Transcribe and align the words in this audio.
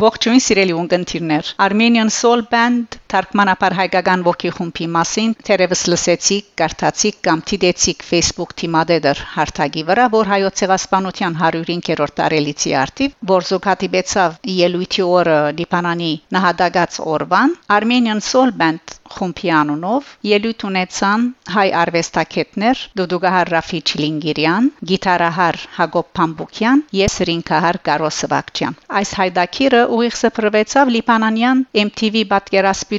Ողջույն 0.00 0.40
սիրելի 0.40 0.74
ունկնդիրներ։ 0.80 1.48
Armenian 1.64 2.10
Soul 2.14 2.46
Band 2.52 2.99
թարգմանապար 3.12 3.76
հայկական 3.80 4.24
ոգի 4.28 4.52
խումբի 4.56 4.86
մասին 4.96 5.34
թերևս 5.48 5.82
լսեցիք, 5.92 6.46
կարդացիք 6.60 7.18
կամ 7.28 7.44
դիտեցիք 7.50 8.06
Facebook 8.10 8.54
թիմադեդր 8.62 9.24
հարթագի 9.34 9.84
վրա, 9.90 10.06
որ 10.14 10.30
հայոց 10.34 10.62
ցեղասպանության 10.62 11.40
105-րդ 11.40 12.16
տարելիցի 12.20 12.76
արդիվ, 12.84 13.18
որ 13.34 13.50
զուգադիբեցավ 13.50 14.38
ելույթի 14.60 15.08
օրը 15.18 15.40
Լիբանանի 15.60 16.12
նահատակած 16.38 17.02
օրվան 17.16 17.58
Armenian 17.80 18.24
Soul 18.30 18.56
Band 18.62 19.00
խումբի 19.10 19.50
անունով 19.58 20.10
ելույթ 20.30 20.64
ունեցան 20.68 21.22
հայ 21.54 21.64
արվեստագետներ 21.80 22.82
Դուդուգահար 23.00 23.50
Ռաֆի 23.54 23.80
Չիլինգիրյան, 23.90 24.68
գիտարահար 24.90 25.58
Հակոբ 25.78 26.08
Փամբուկյան 26.18 26.84
եւ 26.98 27.12
սրինքահար 27.14 27.78
Կարո 27.88 28.10
Սվակչյան։ 28.18 28.78
Այս 29.00 29.14
հայդակիրը 29.20 29.82
ուղիղ 29.96 30.18
սփռվեցավ 30.20 30.92
Լիբանանյան 30.96 31.64
MTV 31.84 32.24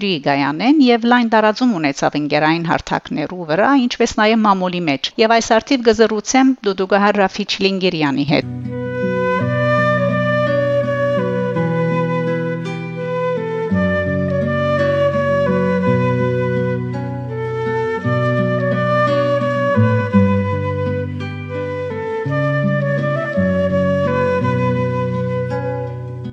պատկերասպիրի 0.02 0.22
գայանեն 0.26 0.80
եւ 0.84 1.04
լայն 1.12 1.28
տարածում 1.34 1.76
ունեցավ 1.80 2.18
ընկերային 2.20 2.66
հարթակներու 2.70 3.48
վրա, 3.52 3.70
ինչպես 3.86 4.18
նաեւ 4.22 4.42
մամուլի 4.48 4.84
մեջ։ 4.90 5.14
Եվ 5.22 5.38
այս 5.38 5.54
արդիվ 5.62 5.88
գզրուցեմ 5.92 6.54
Դուդուգահար 6.70 7.24
Ռաֆի 7.26 7.50
Չիլինգիրյանի 7.54 8.32
հետ։ 8.34 8.81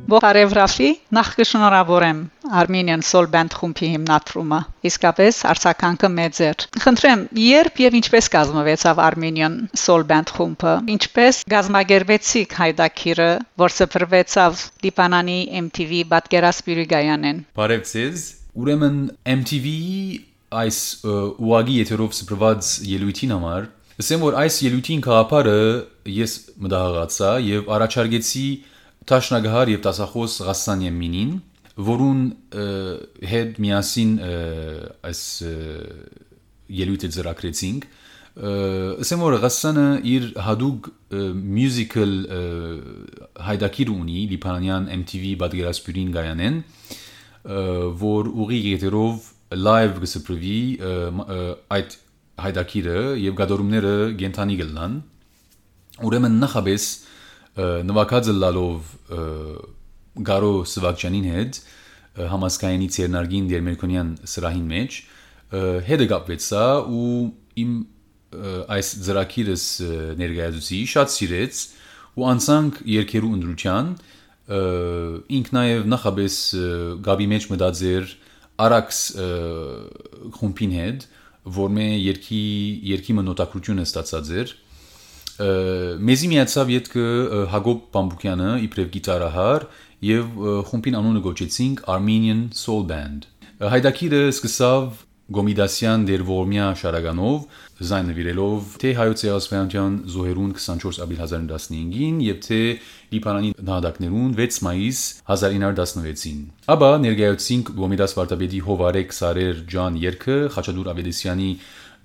Ողարև 0.08 0.52
Ռաֆի 0.56 0.90
նախ 1.12 1.30
կշնորհավորեմ 1.36 2.20
Armenian 2.60 3.02
Soul 3.04 3.26
Band 3.28 3.52
խումբի 3.58 3.90
հիմնադրումը։ 3.92 4.60
Իսկապես 4.88 5.40
արցականքը 5.50 6.08
մեծ 6.14 6.38
էր։ 6.46 6.64
Խնդրեմ, 6.84 7.24
երբ 7.42 7.82
եւ 7.84 7.98
ինչպես 7.98 8.30
կազմվեցավ 8.32 9.02
Armenian 9.04 9.58
Soul 9.76 10.06
Band 10.08 10.32
խումբը։ 10.32 10.72
Ինչպես 10.94 11.42
գազմագերվեցիք 11.52 12.56
հայդակիրը, 12.62 13.28
որ 13.60 13.76
սփռվեցավ 13.76 14.64
Լիբանանի 14.88 15.38
MTV 15.60 16.00
պատկերասպիրի 16.14 16.86
գայանեն։ 16.94 17.44
Բարև 17.60 17.84
ձեզ։ 17.92 18.24
Ուրեմն 18.64 18.98
MTV 19.36 19.74
այս 20.64 20.78
ուղագի 21.12 21.76
եթերով 21.82 22.16
սփռված 22.22 22.72
ելույթին 22.96 23.36
համար 23.36 23.68
Ասեմ 23.98 24.20
որ 24.22 24.36
այս 24.38 24.56
ելույթին 24.62 25.00
քաղաքարը 25.02 25.54
ես 26.14 26.34
մտահղացա 26.62 27.30
եւ 27.42 27.70
առաջարկեցի 27.76 28.44
Տաշնագահար 29.08 29.70
եւ 29.72 29.80
տասախոս 29.86 30.32
Ղասանյեմինին, 30.44 31.30
որուն 31.86 32.20
հետ 33.30 33.60
միասին 33.64 34.10
այս 35.08 35.22
ելույթը 36.78 37.10
ծրագրեցինք, 37.16 37.86
ասեմ 38.38 39.24
որ 39.24 39.38
Ղասանը 39.44 39.86
իր 40.12 40.28
հadouk 40.44 40.90
musical 41.40 42.12
հայդակիր 43.48 43.94
ունի 43.96 44.20
Լիբանանյան 44.34 44.92
MTV 44.98 45.32
բادرասպուրին 45.40 46.12
գայանեն, 46.18 46.60
որ 48.04 48.32
ուղի 48.44 48.60
եթերով 48.74 49.28
live 49.56 50.02
գսպրվի 50.04 50.60
այդ 51.78 52.00
հայդակիրը 52.44 53.02
եւ 53.24 53.38
գադորումները 53.40 53.94
գենթանի 54.20 54.56
գլնան։ 54.60 54.98
Ուրեմն 56.08 56.36
նախաբես 56.44 56.84
նվակածը 57.56 58.34
լալով 58.38 58.94
Գարո 60.28 60.52
Սվակչյանին 60.68 61.28
հետ 61.32 61.60
համասկայանի 62.32 62.88
ցերնարգին 62.94 63.48
Դերմերկոնյան 63.52 64.12
սրահին 64.32 64.68
մեջ 64.72 64.98
հետը 65.88 66.06
կապվեցա 66.12 66.64
ու 66.98 67.10
իմ 67.62 67.74
այս 68.76 68.88
ծրակիրս 69.06 69.64
ներկայացուցի 70.20 70.80
շատ 70.92 71.12
սիրեց 71.14 71.60
ու 72.18 72.26
անցանք 72.28 72.80
երկերու 72.92 73.34
ընդրության 73.38 73.92
ինք 75.38 75.50
նաև 75.56 75.88
նախաբես 75.92 76.36
գաբի 77.08 77.28
մեջ 77.32 77.46
մտածեր 77.52 78.12
արաքս 78.68 79.00
խումբին 80.38 80.74
հետ 80.78 81.06
որ 81.58 81.74
մե 81.78 81.88
երկի 82.04 82.42
երկի 82.92 83.16
մնոտակրությունը 83.18 83.84
ստացած 83.88 84.32
էր 84.42 84.54
մեզի 85.38 86.30
միացավ 86.32 86.72
յետքը 86.74 87.08
Հակոբ 87.54 87.82
Պամբուկյանը 87.94 88.52
իբրև 88.68 88.88
գիտարահար 88.98 89.66
եւ 90.08 90.40
խումբին 90.70 90.96
անունը 90.98 91.22
գոչեցինք 91.26 91.84
Armenian 91.94 92.46
Soul 92.58 92.88
Band 92.90 93.28
հայդակիրը 93.58 94.24
սկսավ 94.32 95.04
Գոմիդասյան 95.28 96.04
դերվորմյա 96.08 96.66
շարագանով 96.80 97.56
զայնվիրելով 97.88 98.68
թե 98.80 98.92
հայոց 98.96 99.24
ցեղասպանության 99.24 99.96
զոհերուն 100.14 100.54
24 100.56 101.00
ապրիլ 101.04 101.20
1915-ին 101.24 102.22
եւ 102.24 102.38
թե 102.46 102.60
Լիբանանի 103.12 103.50
նահատակներուն 103.68 104.32
6 104.38 104.62
մայիս 104.68 105.02
1916-ին։ 105.34 106.40
Աբա 106.74 106.90
ներկայացինք 107.04 107.72
Գոմիդաս 107.82 108.16
Վարդապետի 108.18 108.62
Հովարեկ 108.70 109.14
Սարեր 109.18 109.60
ջան 109.74 110.00
երկը 110.08 110.38
Խաչատուր 110.56 110.90
Ավետիսյանի 110.94 111.50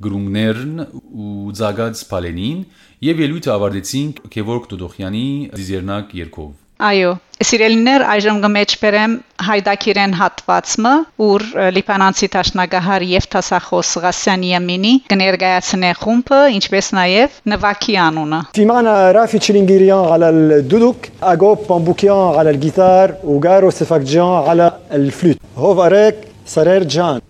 գրունգներն 0.04 0.74
ու 0.84 1.50
ցագած 1.58 2.04
Պալենին 2.12 2.62
եւ 3.08 3.24
ելույթը 3.26 3.52
ավարտեցինք 3.56 4.24
Քևորգ 4.34 4.70
Տուդոխյանի 4.72 5.26
Դիզերնակ 5.58 6.16
երկով։ 6.22 6.56
Այո, 6.78 7.08
Սիրելիներ 7.42 8.02
այժմ 8.06 8.36
գմեջբերեմ 8.44 9.14
հայդակիրեն 9.46 10.12
հատվածը, 10.18 10.92
ուր 11.26 11.44
լիբանանցի 11.74 12.28
տաշնագահար 12.34 13.04
եւ 13.12 13.26
տասախոս 13.32 13.90
Ղասյան 14.04 14.44
Եմինի 14.46 14.92
կներկայացնե 15.10 15.90
խումբը, 16.02 16.38
ինչպես 16.58 16.90
նաեւ 16.98 17.40
նվակի 17.54 17.98
անունը։ 18.06 18.40
في 18.54 18.64
معنا 18.64 19.10
رافي 19.12 19.38
تشلينجيريان 19.38 20.04
على 20.04 20.28
الدودوك 20.30 20.96
اجوب 21.22 21.58
بامبوكيان 21.68 22.38
على 22.38 22.50
الجيتار 22.50 23.14
وجارو 23.24 23.70
سفاكجيان 23.70 24.48
على 24.48 24.72
الفلوت 24.92 25.36
هوفاريك 25.56 26.14
سرير 26.46 26.84
جان 26.84 27.20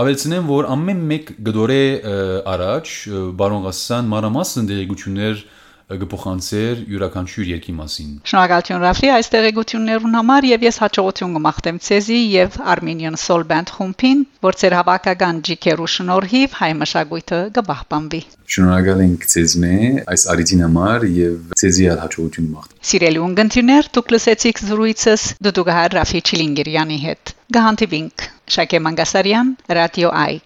Ավելցնեմ, 0.00 0.44
որ 0.48 0.66
ամեն 0.72 1.00
մեկ 1.10 1.30
գդորե 1.44 1.80
առաջ 2.48 2.92
բարոն 3.40 3.64
Ղասան 3.66 4.06
մանրամասն 4.12 4.68
դերեկություններ 4.70 5.42
գփոխանցեր 6.00 6.82
յուրաքանչյուր 6.86 7.48
երկի 7.50 7.72
մասին։ 7.74 8.10
Շնորհակալություն 8.30 8.84
Ռաֆի 8.84 9.08
այս 9.16 9.30
տեղեկություններուն 9.34 10.14
համար 10.18 10.46
եւ 10.50 10.64
ես 10.68 10.78
հաջողություն 10.84 11.34
կմաղթեմ 11.36 11.80
ցեզի 11.86 12.18
եւ 12.30 12.58
Armenian 12.74 13.18
Soul 13.18 13.42
Band 13.50 13.72
խումբին, 13.74 14.22
որ 14.46 14.58
ծեր 14.60 14.76
հավաքական 14.78 15.42
ջիքերու 15.50 15.90
շնորհիվ 15.96 16.56
հայ 16.60 16.70
մշակույթը 16.84 17.40
կբահբանվի։ 17.58 18.22
Շնորհակալ 18.54 19.02
ենք 19.06 19.26
ցեզնե 19.34 19.74
այս 20.14 20.26
արիթին 20.34 20.64
համար 20.66 21.08
եւ 21.18 21.54
ցեզի 21.60 21.90
հաջողություն 21.90 22.50
մաղթ։ 22.54 22.76
Սիրելի 22.90 23.24
ունգընտիրներ, 23.26 23.90
դուք 23.98 24.14
լսեցիք 24.14 24.62
զրույցս 24.70 25.26
Դուդուգահար 25.46 25.96
Ռաֆի 26.00 26.22
Չիլինգիրյանի 26.30 26.98
հետ։ 27.10 27.34
Գահանտիվինք 27.50 28.30
Շակե 28.50 28.78
Մանգասարյան, 28.86 29.56
Ռադիո 29.78 30.14
Այ 30.26 30.40